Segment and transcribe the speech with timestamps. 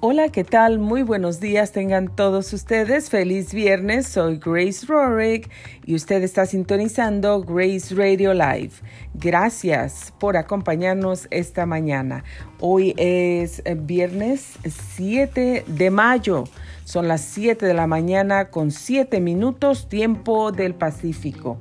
[0.00, 0.78] Hola, ¿qué tal?
[0.78, 3.10] Muy buenos días tengan todos ustedes.
[3.10, 5.50] Feliz viernes, soy Grace Rorick
[5.86, 8.74] y usted está sintonizando Grace Radio Live.
[9.14, 12.22] Gracias por acompañarnos esta mañana.
[12.60, 14.60] Hoy es eh, viernes
[14.94, 16.44] 7 de mayo.
[16.84, 21.58] Son las 7 de la mañana con 7 minutos tiempo del Pacífico.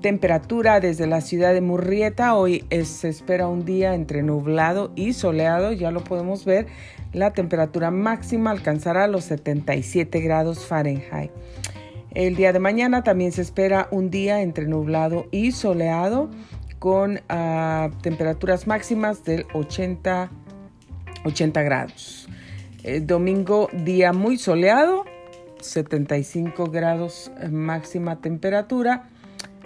[0.00, 2.34] Temperatura desde la ciudad de Murrieta.
[2.34, 6.66] Hoy se espera un día entre nublado y soleado, ya lo podemos ver
[7.12, 11.30] la temperatura máxima alcanzará los 77 grados Fahrenheit.
[12.12, 16.30] El día de mañana también se espera un día entre nublado y soleado
[16.78, 20.30] con ah, temperaturas máximas del 80,
[21.24, 22.28] 80 grados.
[23.02, 25.04] Domingo día muy soleado,
[25.60, 29.10] 75 grados máxima temperatura.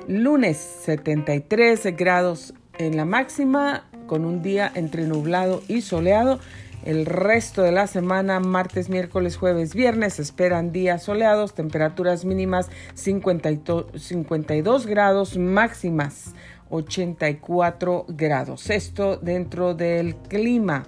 [0.09, 6.41] Lunes 73 grados en la máxima con un día entre nublado y soleado
[6.84, 14.86] el resto de la semana, martes, miércoles, jueves, viernes, esperan días soleados, temperaturas mínimas 52
[14.86, 16.34] grados, máximas
[16.70, 18.70] 84 grados.
[18.70, 20.84] Esto dentro del clima,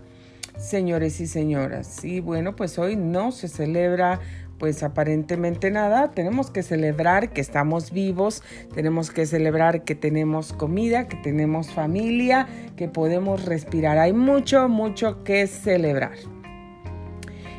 [0.56, 2.04] señores y señoras.
[2.04, 4.20] Y bueno, pues hoy no se celebra
[4.58, 8.42] pues aparentemente nada, tenemos que celebrar que estamos vivos,
[8.74, 13.98] tenemos que celebrar que tenemos comida, que tenemos familia, que podemos respirar.
[13.98, 16.12] Hay mucho, mucho que celebrar.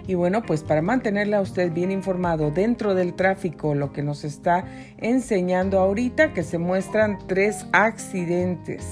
[0.08, 4.24] Y bueno, pues para mantenerle a usted bien informado dentro del tráfico, lo que nos
[4.24, 4.66] está
[4.98, 8.86] enseñando ahorita, que se muestran tres accidentes.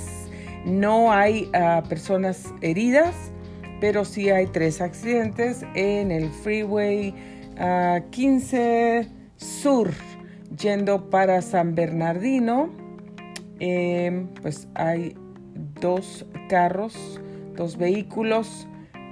[0.66, 3.14] No hay ah, personas heridas,
[3.80, 7.14] pero sí hay tres accidentes en el freeway
[7.56, 9.92] 15 Sur,
[10.58, 12.70] yendo para San Bernardino.
[13.60, 15.16] Em, pues hay
[15.80, 17.22] dos carros,
[17.56, 18.68] dos vehículos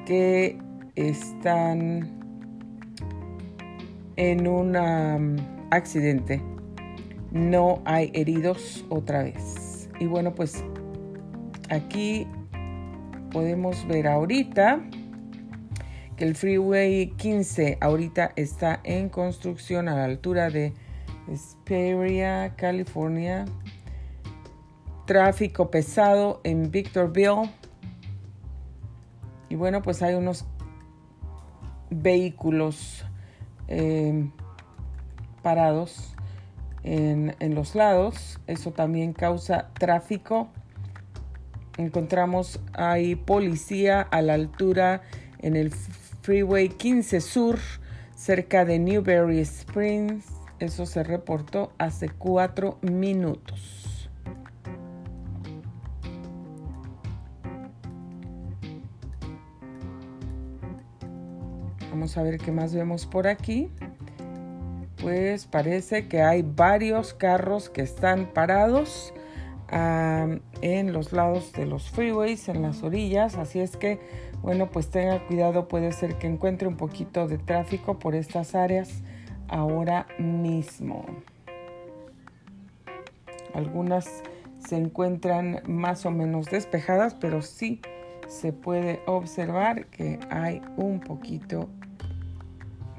[0.06, 0.58] que
[0.96, 2.22] están
[4.16, 4.76] en un
[5.72, 6.42] accidente.
[7.32, 9.90] No hay heridos otra vez.
[10.00, 10.64] Y bueno, pues
[11.70, 12.28] aquí
[13.32, 14.82] podemos ver ahorita
[16.22, 20.74] el Freeway 15 ahorita está en construcción a la altura de
[21.28, 23.46] Hesperia, California.
[25.08, 27.50] Tráfico pesado en Victorville.
[29.50, 30.46] Y bueno, pues hay unos
[31.90, 33.04] vehículos
[33.68, 34.32] em,
[35.42, 36.16] parados
[36.84, 38.40] en los lados.
[38.48, 40.50] Eso también causa tráfico.
[41.78, 45.02] Encontramos ahí policía a la altura
[45.40, 45.72] en el
[46.22, 47.58] Freeway 15 Sur,
[48.16, 50.26] cerca de Newberry Springs.
[50.60, 54.10] Eso se reportó hace cuatro minutos.
[61.90, 63.72] Vamos a ver qué más vemos por aquí.
[65.02, 69.12] Pues parece que hay varios carros que están parados
[69.72, 73.38] en los lados de los freeways, en las orillas.
[73.38, 74.00] Así es que
[74.42, 79.04] bueno, pues tenga cuidado, puede ser que encuentre un poquito de tráfico por estas áreas
[79.48, 81.06] ahora mismo.
[83.54, 84.24] Algunas
[84.68, 87.82] se encuentran más o menos despejadas, pero sí
[88.28, 91.70] se puede observar que hay un poquito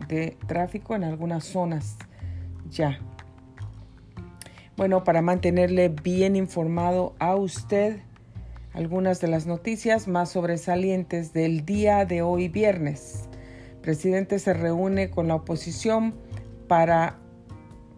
[0.09, 1.97] de tráfico en algunas zonas
[2.69, 2.99] ya.
[4.77, 8.01] Bueno, para mantenerle bien informado a usted,
[8.73, 13.29] algunas de las noticias más sobresalientes del día de hoy viernes.
[13.75, 16.15] El presidente se reúne con la oposición
[16.69, 17.19] para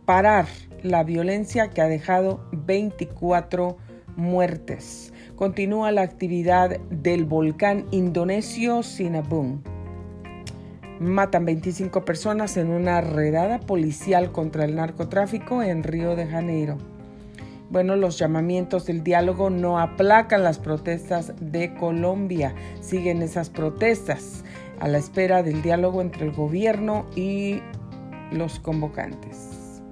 [0.04, 0.46] parar
[0.82, 3.76] la violencia que ha dejado 24
[4.16, 5.12] muertes.
[5.36, 9.60] Continúa la actividad del volcán indonesio Sinabung.
[11.00, 16.78] Matan 25 personas en una redada policial contra el narcotráfico en Río de Janeiro.
[17.74, 22.54] Bueno, los llamamientos del diálogo no aplacan las protestas de Colombia.
[22.80, 24.44] Siguen esas protestas
[24.78, 27.58] a la espera del diálogo entre el gobierno y
[28.30, 29.82] los convocantes.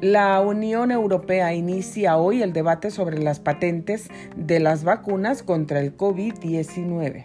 [0.00, 5.96] La Unión Europea inicia hoy el debate sobre las patentes de las vacunas contra el
[5.96, 7.24] COVID-19.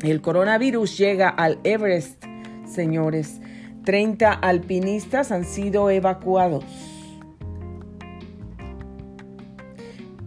[0.00, 2.24] El coronavirus llega al Everest,
[2.66, 3.42] señores.
[3.84, 6.64] 30 alpinistas han sido evacuados.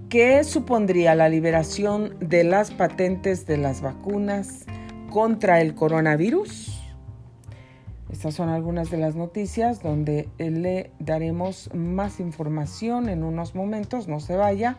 [0.09, 4.65] ¿Qué supondría la liberación de las patentes de las vacunas
[5.11, 6.81] contra el coronavirus?
[8.11, 14.19] Estas son algunas de las noticias donde le daremos más información en unos momentos, no
[14.19, 14.77] se vaya.